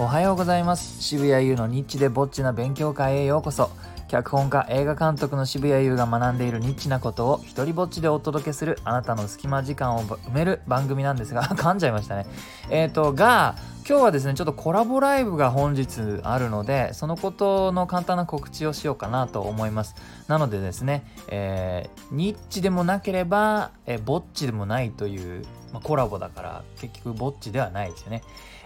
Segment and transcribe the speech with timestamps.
[0.00, 1.02] おはようございます。
[1.02, 3.68] 渋谷優のニッチでぼっちな勉強会へようこそ。
[4.06, 12.26] 脚本家映画監督の渋谷優が学んでいるニッチなことを一人ぼっちでお届けするあなたの隙間時間を埋める番組なんですが 噛んじゃいましたね。
[12.70, 13.56] えっ、ー、とが
[13.88, 19.94] 今日はですねちょっとコラボライブが本日あるのでそのことの簡単な告知をしようかなと思います。
[20.26, 28.22] なのでですね、えー、ニッチでもなければ、えー、ぼっちでもないという、まあ、コラボだから結局ぼっちではないですよね。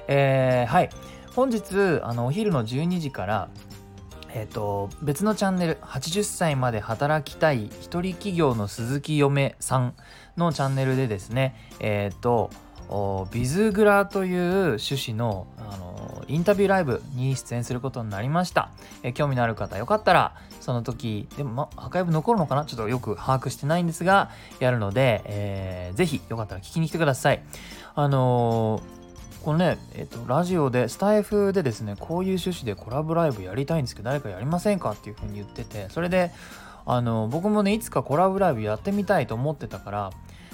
[0.08, 0.90] えー、はい。
[1.36, 3.48] 本日あのお昼の12時から
[4.34, 9.94] えーと、別のチャンネル80歳まで働きたい一人企業の鈴木嫁さん
[10.38, 12.48] のチャンネルでですねえっ、ー、と
[13.32, 14.40] ビズグラという
[14.78, 18.70] 趣旨のあのインタビューライブに出演することになりました、
[19.02, 22.64] え、興味のある方よかったらその時でも、ま、アーカイブ残るのかな？
[22.64, 27.42] ちょっとよく把握してないんですがやるので、えー、ぜひよかったら聞きに来てください。
[27.94, 29.02] あのー
[29.42, 34.92] このね、えっと、ラジオで、スタイフでですね、こういう趣旨でコラボライブやりたいんですけど、誰かやりませんか？
[34.92, 36.30] っていうふうに言ってて、それで、
[36.86, 40.10] あの、僕もね、いつかコラボライブやってみたいと思ってたから、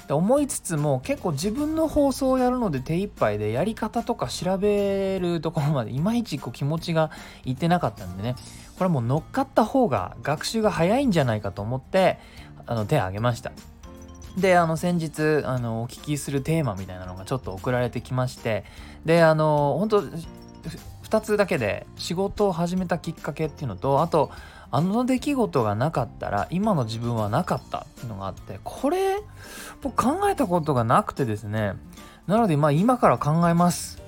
[0.09, 7.11] で思いつつも結構自分の放送をやるので手一杯でやり方とか調べるところまでいまいちこう気持ちが
[7.45, 8.35] いってなかったんでね。
[8.79, 12.19] これもう乗っかった方が学習が早いんじゃないかと思って
[12.65, 13.53] あの手を挙げました。
[14.39, 18.65] であの先日あのお聞きするテーマみたいなのがちょっと送られてきまして
[19.05, 24.31] であの本当2つだけで仕事を始めたきっかけっていうのとあと
[24.71, 29.17] あの出来事がなかったら今の自分はなかったっていうのがあってこれ
[29.83, 31.75] 僕考えたことがなくてですね
[32.27, 33.99] なのでまあ今から考えます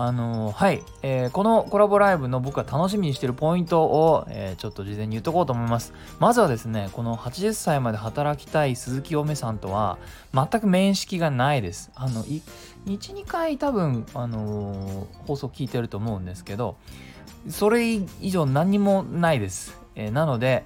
[0.00, 5.92] あのー、はい、えー、このコラボライブの僕が楽しみにしてるポイントを、えー、ちょっと事前に言っとこうと思います。
[6.20, 9.98] まずはですね、この80歳まで働きたい鈴木おめさんとは
[10.32, 11.90] 全く面識がないです。
[11.96, 12.42] あの、1、
[12.86, 16.76] 2回多分、あの放送聞いてると思うんですけど、
[17.50, 19.77] それ以上何にもないです。
[19.98, 20.64] えなので、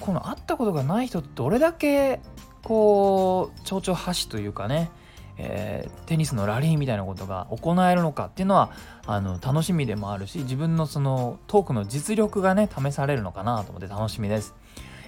[0.00, 2.20] この会ったことがない人ってどれだけ
[2.62, 4.90] こう、蝶々箸というかね、
[5.38, 8.70] えー、テニスのラリーみたいなことが行えるのかっていうのは
[9.06, 14.54] あの楽しみでもあるし自分のそのトークの実力がね試されるのかなと思って楽しみです。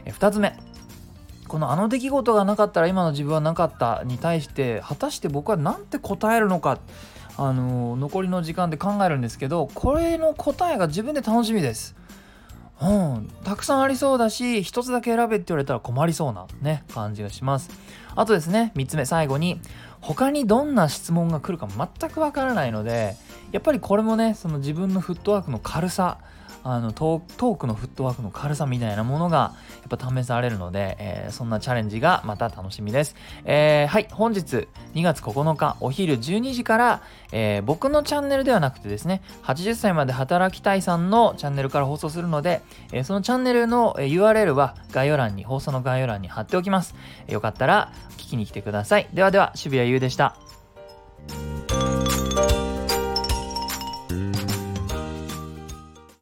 [0.04, 0.56] えー、2つ目
[1.48, 6.78] このあの出来事がなかったら今の自分はなかったに対して果たして僕は何て答えるのか
[7.36, 11.96] あの残りの時間で考えるんですけどこれの答えが自分で楽しみです。
[12.82, 17.70] うん、たくさんありそうだし一つだけ選べって言われたら困りそうなね感じがします。
[18.16, 19.60] あとですね3つ目最後に
[20.00, 23.14] 他にどんな質問が来るか全くわからないので
[23.52, 26.18] やっぱりこれもねその自分のフットワークの軽さ
[26.62, 29.54] あのトークのフットワークの軽さみたいなものが
[29.88, 33.16] やっぱ試されるので、えー、そんなチャレンジがまた楽しみです。
[33.44, 42.60] えー、はい、本日2月9日お昼12時から、えー、僕のチャンネルではなくてですね、80歳まで働きたいさんのチャンネルから放送するので、
[42.92, 46.94] えそのチャンネルの URL は概要欄に、放送の概要欄に貼っておきます。
[47.28, 49.08] よかったら聞きに来てください。
[49.14, 50.49] ではでは、渋谷優でした。